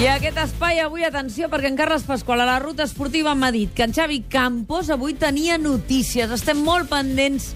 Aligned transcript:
I 0.00 0.06
aquest 0.08 0.38
espai 0.40 0.78
avui, 0.80 1.02
atenció, 1.04 1.50
perquè 1.52 1.68
en 1.68 1.74
Carles 1.76 2.06
Pasqual 2.08 2.40
a 2.40 2.46
la 2.48 2.54
ruta 2.62 2.86
esportiva 2.86 3.34
m'ha 3.36 3.50
dit 3.52 3.68
que 3.76 3.84
en 3.84 3.92
Xavi 3.92 4.22
Campos 4.32 4.88
avui 4.88 5.12
tenia 5.12 5.58
notícies. 5.60 6.32
Estem 6.32 6.62
molt 6.64 6.88
pendents 6.88 7.50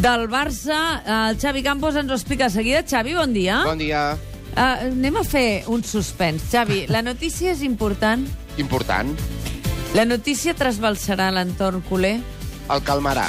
del 0.00 0.24
Barça. 0.32 0.78
El 1.04 1.36
Xavi 1.36 1.60
Campos 1.66 1.98
ens 2.00 2.08
ho 2.08 2.16
explica 2.16 2.48
de 2.48 2.54
seguida. 2.54 2.80
Xavi, 2.88 3.12
bon 3.18 3.36
dia. 3.36 3.58
Bon 3.68 3.76
dia. 3.76 4.00
Uh, 4.54 4.88
anem 4.88 5.20
a 5.20 5.24
fer 5.28 5.66
un 5.68 5.84
suspens. 5.84 6.48
Xavi, 6.48 6.86
la 6.88 7.04
notícia 7.10 7.52
és 7.52 7.60
important? 7.60 8.24
Important. 8.56 9.12
La 9.92 10.08
notícia 10.08 10.56
trasbalsarà 10.56 11.28
l'entorn 11.36 11.84
culer? 11.92 12.14
El 12.72 12.84
calmarà. 12.88 13.28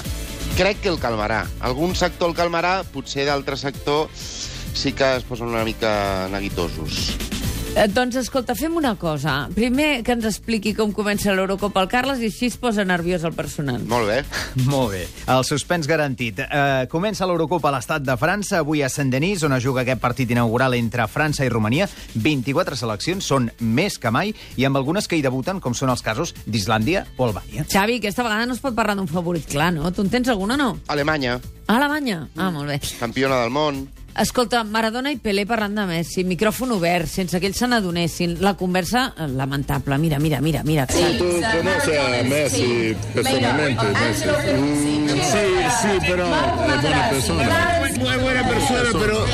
Crec 0.56 0.80
que 0.86 0.94
el 0.94 1.04
calmarà. 1.04 1.44
Algun 1.60 2.00
sector 2.00 2.32
el 2.32 2.40
calmarà, 2.40 2.78
potser 2.96 3.28
d'altre 3.28 3.60
sector 3.60 4.08
sí 4.16 4.96
que 4.96 5.18
es 5.20 5.28
posen 5.28 5.52
una 5.52 5.68
mica 5.68 6.30
neguitosos. 6.32 7.33
Eh, 7.76 7.88
doncs, 7.90 8.14
escolta, 8.16 8.54
fem 8.54 8.76
una 8.78 8.92
cosa. 9.02 9.48
Primer 9.56 10.04
que 10.06 10.14
ens 10.14 10.28
expliqui 10.30 10.76
com 10.78 10.92
comença 10.94 11.34
l'Eurocopa 11.34 11.82
al 11.82 11.88
Carles 11.90 12.20
i 12.22 12.28
així 12.30 12.52
es 12.52 12.58
posa 12.62 12.84
nerviós 12.86 13.24
el 13.26 13.34
personal. 13.34 13.82
Molt 13.90 14.06
bé. 14.12 14.20
Molt 14.70 14.92
bé. 14.94 15.00
El 15.34 15.42
suspens 15.48 15.90
garantit. 15.90 16.38
Uh, 16.44 16.86
comença 16.92 17.26
l'Eurocopa 17.26 17.72
a 17.72 17.74
l'estat 17.74 18.06
de 18.06 18.14
França, 18.22 18.60
avui 18.62 18.84
a 18.86 18.92
Saint-Denis, 18.94 19.42
on 19.48 19.58
es 19.58 19.66
juga 19.66 19.82
aquest 19.82 20.04
partit 20.04 20.30
inaugural 20.36 20.78
entre 20.78 21.08
França 21.10 21.48
i 21.48 21.50
Romania. 21.50 21.90
24 22.14 22.78
seleccions, 22.78 23.26
són 23.26 23.50
més 23.58 23.98
que 23.98 24.14
mai, 24.14 24.36
i 24.54 24.70
amb 24.70 24.78
algunes 24.78 25.10
que 25.10 25.18
hi 25.18 25.26
debuten, 25.26 25.58
com 25.58 25.74
són 25.74 25.90
els 25.90 26.06
casos 26.06 26.36
d'Islàndia 26.46 27.08
o 27.18 27.26
Albània. 27.26 27.66
Xavi, 27.66 27.98
aquesta 27.98 28.22
vegada 28.22 28.46
no 28.46 28.54
es 28.54 28.62
pot 28.62 28.78
parlar 28.78 29.00
d'un 29.02 29.10
favorit 29.10 29.50
clar, 29.50 29.72
no? 29.74 29.90
Tu 29.90 30.06
en 30.06 30.14
tens 30.14 30.30
alguna 30.30 30.60
o 30.60 30.62
no? 30.62 30.70
Alemanya, 30.94 31.40
Alemanya? 31.74 32.28
Ah, 32.38 32.52
molt 32.52 32.70
bé. 32.70 32.80
campiona 33.00 33.42
del 33.42 33.50
món. 33.50 33.88
Escolta, 34.14 34.60
Maradona 34.64 35.10
i 35.10 35.18
Pelé 35.18 35.42
parlant 35.50 35.74
de 35.74 35.84
Messi, 35.90 36.22
micròfon 36.28 36.76
obert, 36.76 37.10
sense 37.10 37.40
que 37.42 37.48
ells 37.50 37.58
se 37.58 37.66
n'adonessin. 37.66 38.36
La 38.46 38.54
conversa, 38.54 39.08
eh, 39.18 39.28
lamentable. 39.28 39.98
Mira, 39.98 40.20
mira, 40.20 40.40
mira, 40.40 40.62
mira. 40.64 40.86
¿Tú 40.86 41.26
conoces 41.42 41.98
a 42.00 42.24
Messi 42.30 42.96
personalmente? 43.14 43.86
Messi? 43.88 44.28
Mm, 44.54 45.08
sí, 45.10 45.46
sí, 45.82 45.88
pero 46.08 46.26
es 46.28 46.82
buena 46.82 47.10
persona. 47.10 47.80
Muy 47.98 48.18
buena 48.18 48.48
persona, 48.48 48.90
pero 48.94 49.26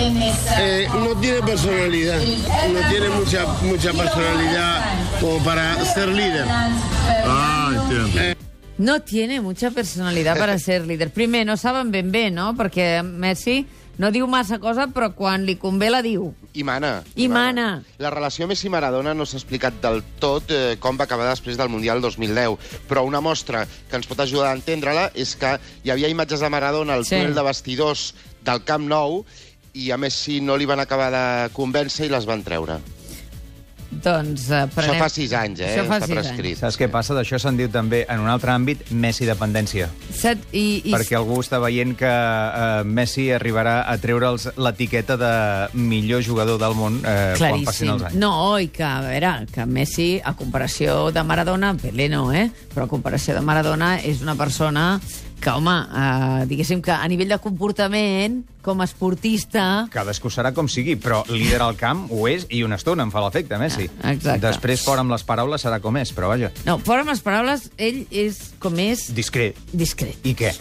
eh, 0.58 0.88
no 0.94 1.20
tiene 1.20 1.42
personalidad. 1.42 2.20
No 2.74 2.90
tiene 2.90 3.10
mucha, 3.10 3.46
mucha 3.64 3.92
personalidad 3.92 5.20
como 5.20 5.44
para 5.44 5.86
ser 5.94 6.08
líder. 6.08 6.46
Ah, 6.48 7.72
entiendo. 7.76 8.40
No 8.78 9.02
tiene 9.02 9.42
mucha 9.42 9.72
personalidad 9.72 10.38
para 10.38 10.58
ser 10.68 10.88
líder. 10.88 11.12
Primer, 11.12 11.46
no 11.46 11.58
saben 11.58 11.92
ben 11.92 12.14
bé, 12.14 12.32
no? 12.32 12.56
Perquè 12.56 13.04
Messi 13.04 13.66
no 14.00 14.10
diu 14.16 14.26
massa 14.32 14.58
cosa, 14.64 14.88
però 14.88 15.10
quan 15.14 15.44
li 15.46 15.58
convé 15.60 15.90
la 15.92 16.00
diu. 16.02 16.30
I 16.56 16.64
mana. 16.64 17.04
I 17.20 17.28
mana. 17.30 17.82
La 18.00 18.10
relació 18.14 18.48
Messi-Maradona 18.48 19.14
no 19.14 19.26
s'ha 19.28 19.38
explicat 19.38 19.82
del 19.84 20.02
tot 20.24 20.50
eh, 20.56 20.78
com 20.80 20.98
va 20.98 21.04
acabar 21.06 21.28
després 21.30 21.60
del 21.60 21.70
Mundial 21.70 22.00
2010, 22.02 22.56
però 22.90 23.04
una 23.06 23.22
mostra 23.22 23.66
que 23.68 24.00
ens 24.00 24.08
pot 24.10 24.20
ajudar 24.24 24.54
a 24.54 24.56
entendre-la 24.58 25.10
és 25.14 25.36
que 25.36 25.58
hi 25.84 25.92
havia 25.92 26.10
imatges 26.10 26.40
de 26.40 26.50
Maradona 26.50 26.96
al 26.96 27.06
Sí. 27.06 27.18
túnel 27.18 27.36
de 27.36 27.44
vestidors 27.44 28.14
del 28.42 28.64
Camp 28.64 28.88
Nou 28.88 29.26
i 29.74 29.92
a 29.92 29.98
Messi 30.02 30.40
no 30.42 30.56
li 30.58 30.66
van 30.66 30.80
acabar 30.80 31.12
de 31.14 31.26
convèncer 31.54 32.08
i 32.08 32.10
les 32.10 32.26
van 32.26 32.42
treure. 32.44 32.80
Doncs 34.04 34.48
eh, 34.52 34.66
prenem... 34.74 34.96
Això 34.96 35.04
fa 35.04 35.10
sis 35.12 35.34
anys, 35.36 35.62
eh? 35.64 35.70
Això 35.74 35.86
fa 35.90 36.00
sis 36.04 36.14
prescrit. 36.16 36.60
Saps 36.60 36.78
què 36.80 36.90
passa? 36.92 37.16
D'això 37.18 37.40
se'n 37.42 37.58
diu 37.60 37.70
també, 37.74 38.04
en 38.10 38.24
un 38.24 38.30
altre 38.32 38.54
àmbit, 38.54 38.86
Messi-dependència. 38.92 39.90
anys. 39.90 40.20
Set, 40.20 40.46
i, 40.52 40.82
i... 40.86 40.94
Perquè 40.94 41.18
algú 41.20 41.40
està 41.44 41.60
veient 41.64 41.96
que 42.00 42.10
eh, 42.10 42.84
Messi 42.88 43.30
arribarà 43.36 43.80
a 43.90 43.98
treure'ls 44.02 44.50
l'etiqueta 44.58 45.18
de 45.20 45.34
millor 45.78 46.24
jugador 46.26 46.60
del 46.62 46.76
món 46.78 47.00
eh, 47.04 47.36
quan 47.40 47.66
passin 47.68 47.94
els 47.96 48.08
anys. 48.10 48.20
No, 48.20 48.34
i 48.60 48.70
que, 48.74 48.86
a 48.86 49.02
veure, 49.06 49.34
que 49.54 49.68
Messi, 49.70 50.10
a 50.24 50.36
comparació 50.40 51.10
de 51.16 51.24
Maradona, 51.24 51.74
Pelé 51.80 52.10
no, 52.12 52.30
eh? 52.34 52.50
Però 52.74 52.88
a 52.88 52.92
comparació 52.92 53.38
de 53.38 53.44
Maradona 53.46 53.98
és 54.06 54.24
una 54.26 54.36
persona 54.40 54.92
que, 55.40 55.50
home, 55.56 55.74
eh, 55.74 56.46
diguéssim 56.50 56.82
que 56.86 56.92
a 56.92 57.08
nivell 57.12 57.32
de 57.32 57.38
comportament, 57.42 58.42
com 58.62 58.82
a 58.82 58.88
esportista... 58.88 59.88
Cadascú 59.94 60.30
serà 60.34 60.52
com 60.54 60.68
sigui, 60.70 60.98
però 61.00 61.22
líder 61.32 61.62
al 61.64 61.78
camp 61.80 62.06
ho 62.12 62.28
és 62.30 62.46
i 62.54 62.62
una 62.68 62.78
estona 62.80 63.06
em 63.08 63.12
fa 63.14 63.24
l'efecte, 63.24 63.58
Messi. 63.62 63.88
Ah, 64.04 64.14
exacte. 64.14 64.44
Després, 64.46 64.84
fora 64.86 65.02
amb 65.06 65.16
les 65.16 65.24
paraules, 65.24 65.64
serà 65.64 65.80
com 65.84 65.98
és, 65.98 66.12
però 66.16 66.30
vaja, 66.34 66.52
No, 66.68 66.78
fora 66.84 67.06
amb 67.06 67.14
les 67.14 67.24
paraules, 67.26 67.70
ell 67.78 68.04
és 68.12 68.52
com 68.60 68.76
és 68.84 69.08
discret. 69.16 69.58
discret. 69.72 70.20
I 70.28 70.36
què? 70.36 70.54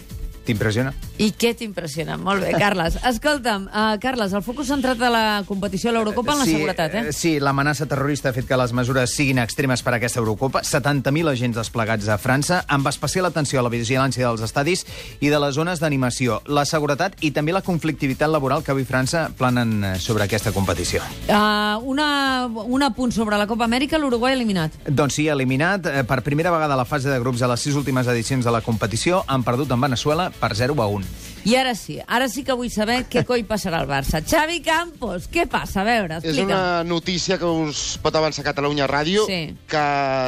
T'impressiona? 0.49 0.95
I 1.21 1.33
què 1.37 1.51
t'impressiona? 1.59 2.15
Molt 2.17 2.47
bé, 2.47 2.55
Carles. 2.57 2.95
Escolta'm, 3.11 3.67
uh, 3.69 3.99
Carles, 4.01 4.33
el 4.33 4.45
focus 4.47 4.71
centrat 4.73 4.97
de 4.97 5.11
la 5.13 5.43
competició 5.45 5.91
a 5.91 5.97
l'Eurocopa 5.99 6.33
en 6.33 6.41
la 6.41 6.47
seguretat, 6.49 6.95
eh? 6.95 7.03
Sí, 7.13 7.35
l'amenaça 7.43 7.85
terrorista 7.91 8.31
ha 8.31 8.37
fet 8.37 8.47
que 8.49 8.57
les 8.57 8.73
mesures 8.73 9.13
siguin 9.13 9.43
extremes 9.43 9.83
per 9.85 9.93
a 9.93 9.99
aquesta 9.99 10.23
Eurocopa. 10.23 10.63
70.000 10.65 11.33
agents 11.35 11.59
desplegats 11.61 12.09
a 12.09 12.17
França, 12.23 12.63
amb 12.65 12.89
especial 12.89 13.29
atenció 13.29 13.61
a 13.61 13.65
la 13.67 13.73
vigilància 13.73 14.25
dels 14.25 14.45
estadis 14.47 14.87
i 15.21 15.29
de 15.29 15.41
les 15.43 15.53
zones 15.59 15.83
d'animació, 15.85 16.41
la 16.49 16.65
seguretat 16.65 17.21
i 17.21 17.33
també 17.37 17.53
la 17.53 17.65
conflictivitat 17.67 18.33
laboral 18.33 18.65
que 18.65 18.73
avui 18.73 18.89
França 18.89 19.27
planen 19.37 19.77
eh, 19.85 19.93
sobre 20.01 20.25
aquesta 20.25 20.55
competició. 20.57 21.05
Uh, 21.29 21.77
una, 21.85 22.09
un 22.49 22.87
apunt 22.89 23.13
sobre 23.13 23.37
la 23.37 23.49
Copa 23.51 23.69
Amèrica, 23.69 24.01
l'Uruguai 24.01 24.33
eliminat. 24.39 24.81
Doncs 24.89 25.21
sí, 25.21 25.29
eliminat 25.29 25.91
eh, 25.93 26.07
per 26.09 26.23
primera 26.25 26.55
vegada 26.55 26.73
a 26.73 26.81
la 26.81 26.89
fase 26.89 27.13
de 27.13 27.21
grups 27.21 27.45
a 27.45 27.53
les 27.53 27.69
sis 27.69 27.77
últimes 27.77 28.09
edicions 28.09 28.49
de 28.49 28.55
la 28.55 28.65
competició, 28.65 29.25
han 29.29 29.45
perdut 29.45 29.77
en 29.77 29.85
Venezuela 29.85 30.31
per 30.41 30.55
0 30.57 30.75
a 30.83 30.87
1. 30.87 31.05
I 31.49 31.55
ara 31.57 31.75
sí, 31.79 31.99
ara 32.07 32.27
sí 32.29 32.43
que 32.45 32.53
vull 32.53 32.69
saber 32.69 33.05
què 33.09 33.23
coi 33.25 33.45
passarà 33.47 33.79
al 33.81 33.87
Barça. 33.89 34.21
Xavi 34.27 34.59
Campos, 34.61 35.29
què 35.33 35.47
passa? 35.49 35.81
A 35.81 35.85
veure, 35.87 36.19
És 36.19 36.25
explica'm. 36.25 36.51
una 36.51 36.85
notícia 36.85 37.39
que 37.39 37.45
us 37.47 37.99
pot 38.03 38.15
avançar 38.19 38.45
Catalunya 38.45 38.89
Ràdio, 38.91 39.25
Sí. 39.27 39.55
que 39.67 39.85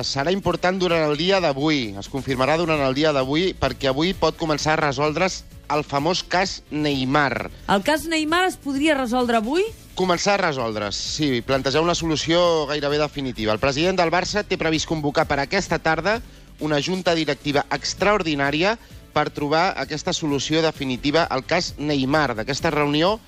serà 0.07 0.33
important 0.33 0.79
durant 0.79 1.11
el 1.11 1.17
dia 1.19 1.41
d'avui. 1.41 1.95
Es 1.99 2.09
confirmarà 2.09 2.57
durant 2.57 2.81
el 2.81 2.95
dia 2.95 3.13
d'avui, 3.13 3.55
perquè 3.59 3.89
avui 3.89 4.15
pot 4.15 4.39
començar 4.39 4.75
a 4.79 4.87
resoldre's 4.87 5.45
el 5.69 5.85
famós 5.85 6.23
cas 6.25 6.63
Neymar. 6.71 7.51
El 7.69 7.83
cas 7.83 8.07
Neymar 8.07 8.47
es 8.47 8.57
podria 8.57 8.95
resoldre 8.95 9.37
avui? 9.37 9.63
Començar 9.95 10.35
a 10.35 10.47
resoldre's, 10.49 10.95
sí, 10.97 11.43
plantejar 11.43 11.83
una 11.83 11.95
solució 11.95 12.67
gairebé 12.67 12.99
definitiva. 12.99 13.53
El 13.53 13.59
president 13.59 13.99
del 13.99 14.11
Barça 14.11 14.43
té 14.47 14.57
previst 14.57 14.87
convocar 14.87 15.27
per 15.27 15.41
aquesta 15.41 15.79
tarda 15.79 16.23
una 16.61 16.81
junta 16.81 17.15
directiva 17.15 17.67
extraordinària 17.71 18.79
per 19.13 19.29
trobar 19.35 19.75
aquesta 19.83 20.15
solució 20.17 20.63
definitiva 20.63 21.27
al 21.27 21.45
cas 21.47 21.75
Neymar. 21.79 22.35
D'aquesta 22.39 22.73
reunió 22.75 23.19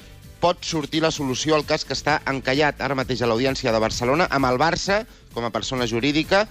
pot 0.42 0.64
sortir 0.66 1.02
la 1.04 1.12
solució 1.14 1.54
al 1.54 1.66
cas 1.66 1.84
que 1.86 1.94
està 1.94 2.18
encallat 2.26 2.80
ara 2.82 2.98
mateix 2.98 3.22
a 3.22 3.30
l'Audiència 3.30 3.70
de 3.70 3.82
Barcelona 3.82 4.26
amb 4.30 4.48
el 4.50 4.58
Barça 4.58 5.04
com 5.34 5.46
a 5.46 5.52
persona 5.54 5.86
jurídica, 5.86 6.46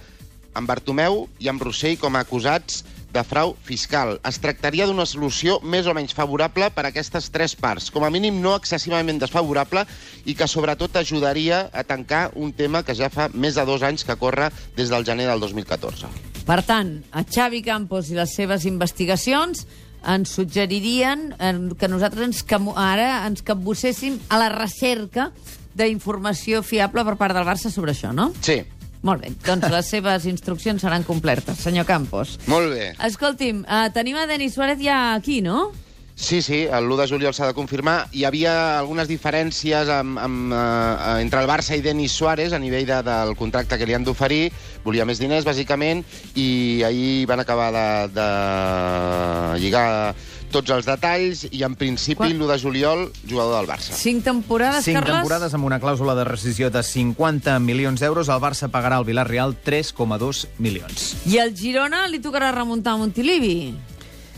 amb 0.54 0.68
Bartomeu 0.68 1.26
i 1.40 1.52
amb 1.52 1.62
Rossell 1.62 1.98
com 2.00 2.16
a 2.16 2.24
acusats 2.24 2.82
de 3.12 3.22
frau 3.28 3.54
fiscal. 3.68 4.16
Es 4.24 4.40
tractaria 4.40 4.86
d'una 4.88 5.04
solució 5.06 5.58
més 5.60 5.86
o 5.86 5.94
menys 5.96 6.16
favorable 6.16 6.70
per 6.72 6.86
a 6.86 6.90
aquestes 6.92 7.28
tres 7.34 7.54
parts, 7.54 7.90
com 7.92 8.08
a 8.08 8.10
mínim 8.10 8.40
no 8.40 8.56
excessivament 8.56 9.20
desfavorable 9.20 9.84
i 10.24 10.36
que 10.38 10.48
sobretot 10.48 10.96
ajudaria 10.96 11.66
a 11.72 11.84
tancar 11.84 12.30
un 12.34 12.56
tema 12.56 12.82
que 12.82 12.96
ja 12.96 13.12
fa 13.12 13.28
més 13.34 13.60
de 13.60 13.68
dos 13.68 13.84
anys 13.84 14.08
que 14.08 14.16
corre 14.16 14.48
des 14.76 14.88
del 14.88 15.04
gener 15.04 15.28
del 15.28 15.44
2014. 15.44 16.31
Per 16.46 16.58
tant, 16.66 16.96
a 17.14 17.22
Xavi 17.22 17.62
Campos 17.62 18.10
i 18.10 18.18
les 18.18 18.34
seves 18.34 18.66
investigacions 18.66 19.66
ens 20.02 20.34
suggeririen 20.34 21.30
que 21.78 21.88
nosaltres 21.88 22.26
ens 22.26 22.44
ara 22.76 23.26
ens 23.28 23.42
capbusséssim 23.46 24.18
a 24.28 24.38
la 24.42 24.48
recerca 24.50 25.30
d'informació 25.74 26.62
fiable 26.62 27.04
per 27.04 27.16
part 27.16 27.34
del 27.34 27.46
Barça 27.46 27.70
sobre 27.70 27.92
això, 27.92 28.12
no? 28.12 28.32
Sí, 28.42 28.62
Molt 29.02 29.24
bé, 29.24 29.32
doncs 29.42 29.66
les 29.72 29.88
seves 29.90 30.26
instruccions 30.30 30.82
seran 30.84 31.02
complertes, 31.02 31.58
senyor 31.58 31.86
Campos. 31.88 32.38
molt 32.46 32.70
bé. 32.70 32.92
Escolti'm, 33.02 33.64
uh, 33.66 33.88
tenim 33.90 34.16
a 34.16 34.28
Denis 34.30 34.54
Suárez 34.54 34.78
ja 34.78 35.14
aquí, 35.14 35.40
no? 35.42 35.72
Sí, 36.14 36.42
sí, 36.42 36.62
el 36.70 36.84
l'1 36.86 36.96
de 37.00 37.06
juliol 37.08 37.32
s'ha 37.34 37.46
de 37.48 37.54
confirmar. 37.56 38.06
Hi 38.12 38.24
havia 38.28 38.78
algunes 38.78 39.08
diferències 39.08 39.88
amb, 39.90 40.18
amb, 40.20 40.52
uh, 40.52 41.16
entre 41.22 41.40
el 41.40 41.48
Barça 41.48 41.74
i 41.76 41.80
Denis 41.82 42.12
Suárez 42.12 42.52
a 42.52 42.60
nivell 42.62 42.86
de, 42.86 43.00
del 43.02 43.32
contracte 43.34 43.78
que 43.80 43.86
li 43.88 43.94
han 43.96 44.04
d'oferir. 44.04 44.52
Volia 44.84 45.06
més 45.08 45.18
diners, 45.18 45.44
bàsicament, 45.48 46.04
i 46.36 46.82
ahir 46.86 47.24
van 47.26 47.40
acabar 47.42 47.72
de, 47.74 47.86
de 48.12 49.58
lligar 49.62 50.14
tots 50.52 50.68
els 50.74 50.84
detalls 50.84 51.46
i, 51.48 51.62
en 51.64 51.74
principi, 51.80 52.18
Quan- 52.20 52.34
l'1 52.36 52.50
de 52.52 52.58
juliol, 52.60 53.06
jugador 53.28 53.56
del 53.56 53.70
Barça. 53.70 53.96
Cinc 53.96 54.22
temporades, 54.26 54.84
Cinc 54.84 54.98
Carles? 55.00 55.14
temporades 55.22 55.54
amb 55.56 55.64
una 55.64 55.80
clàusula 55.80 56.14
de 56.18 56.26
rescisió 56.28 56.68
de 56.70 56.82
50 56.84 57.56
milions 57.64 58.00
d'euros. 58.04 58.28
El 58.28 58.42
Barça 58.44 58.68
pagarà 58.68 58.98
al 59.00 59.06
Villarreal 59.08 59.56
3,2 59.64 60.44
milions. 60.58 61.14
I 61.24 61.38
el 61.40 61.56
Girona 61.56 62.04
li 62.06 62.20
tocarà 62.20 62.52
remuntar 62.52 62.92
a 62.94 63.00
Montilivi. 63.00 63.72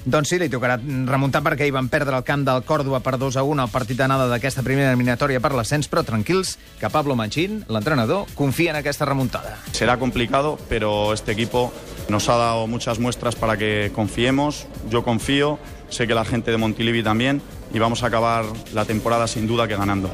Doncs 0.05 0.29
sí, 0.29 0.37
li 0.37 0.51
tocarà 0.53 0.75
remuntar 0.77 1.41
perquè 1.41 1.65
hi 1.65 1.73
van 1.73 1.87
perdre 1.89 2.19
el 2.19 2.27
camp 2.29 2.43
del 2.45 2.61
Còrdova 2.69 3.01
per 3.01 3.15
2 3.17 3.39
a 3.41 3.45
1 3.49 3.63
al 3.65 3.71
partit 3.73 3.97
d'anada 3.97 4.27
d'aquesta 4.29 4.63
primera 4.63 4.91
eliminatòria 4.93 5.41
per 5.41 5.55
l'ascens, 5.57 5.89
però 5.89 6.03
tranquils, 6.05 6.59
que 6.77 6.91
Pablo 6.93 7.17
Manchín, 7.17 7.63
l'entrenador, 7.73 8.29
confia 8.37 8.75
en 8.75 8.81
aquesta 8.83 9.09
remuntada. 9.09 9.57
Será 9.73 9.97
complicado, 9.97 10.59
pero 10.69 11.15
este 11.15 11.33
equipo 11.33 11.73
nos 12.11 12.29
ha 12.29 12.37
dado 12.37 12.67
muchas 12.67 12.99
muestras 12.99 13.35
para 13.35 13.57
que 13.57 13.93
confiemos. 13.95 14.67
Yo 14.91 15.03
confío, 15.05 15.59
sé 15.89 16.07
que 16.07 16.15
la 16.15 16.27
gente 16.27 16.51
de 16.51 16.59
Montilivi 16.59 17.03
también, 17.03 17.41
y 17.73 17.79
vamos 17.79 18.03
a 18.03 18.09
acabar 18.09 18.45
la 18.75 18.85
temporada 18.85 19.27
sin 19.27 19.47
duda 19.47 19.67
que 19.67 19.77
ganando. 19.77 20.11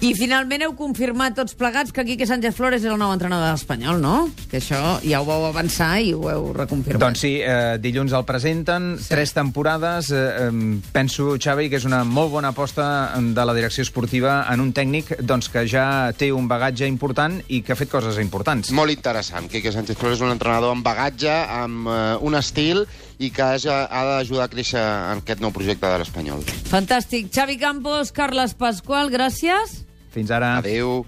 I 0.00 0.14
finalment 0.16 0.62
heu 0.64 0.70
confirmat 0.72 1.34
tots 1.36 1.52
plegats 1.60 1.92
que 1.92 2.00
Quique 2.08 2.24
Sánchez 2.24 2.54
Flores 2.56 2.80
és 2.80 2.88
el 2.88 2.96
nou 2.96 3.10
entrenador 3.12 3.50
de 3.50 3.52
l'Espanyol, 3.52 3.98
no? 4.00 4.30
Que 4.48 4.56
això 4.56 4.94
ja 5.04 5.18
ho 5.20 5.26
vau 5.28 5.42
avançar 5.44 5.90
i 6.00 6.14
ho 6.16 6.22
heu 6.32 6.46
reconfirmat. 6.56 7.02
Doncs 7.02 7.20
sí, 7.20 7.34
eh, 7.44 7.76
dilluns 7.84 8.14
el 8.16 8.24
presenten, 8.24 8.94
sí. 8.96 9.10
tres 9.12 9.34
temporades. 9.36 10.08
Eh, 10.08 10.48
penso, 10.94 11.34
Xavi, 11.36 11.68
que 11.68 11.76
és 11.76 11.84
una 11.84 12.00
molt 12.08 12.32
bona 12.32 12.54
aposta 12.56 12.86
de 13.20 13.44
la 13.44 13.52
direcció 13.52 13.84
esportiva 13.84 14.38
en 14.48 14.64
un 14.64 14.70
tècnic 14.72 15.18
doncs, 15.20 15.50
que 15.52 15.66
ja 15.68 15.84
té 16.16 16.30
un 16.32 16.48
bagatge 16.48 16.88
important 16.88 17.36
i 17.48 17.60
que 17.60 17.76
ha 17.76 17.78
fet 17.82 17.92
coses 17.92 18.16
importants. 18.24 18.72
Molt 18.72 18.96
interessant. 18.96 19.52
Quique 19.52 19.68
Sánchez 19.68 20.00
Flores 20.00 20.16
és 20.16 20.24
un 20.24 20.32
entrenador 20.32 20.72
amb 20.72 20.86
bagatge, 20.86 21.36
amb 21.60 21.92
eh, 21.92 22.00
un 22.24 22.40
estil 22.40 22.86
i 23.20 23.28
que 23.28 23.44
ha, 23.44 23.84
ha 23.84 24.02
d'ajudar 24.14 24.48
a 24.48 24.54
créixer 24.56 24.80
en 24.80 25.20
aquest 25.20 25.44
nou 25.44 25.52
projecte 25.52 25.84
de 25.84 26.00
l'Espanyol. 26.00 26.40
Fantàstic. 26.72 27.28
Xavi 27.36 27.60
Campos, 27.60 28.16
Carles 28.16 28.56
Pasqual, 28.56 29.12
gràcies. 29.12 29.89
Fins 30.10 30.30
ara. 30.34 30.56
Adéu. 30.58 30.90